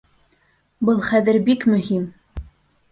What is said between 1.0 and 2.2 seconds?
хәҙер бик мөһим!